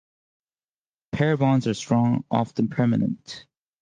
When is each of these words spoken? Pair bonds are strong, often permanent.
Pair 1.11 1.37
bonds 1.37 1.67
are 1.67 1.75
strong, 1.75 2.23
often 2.31 2.69
permanent. 2.69 3.45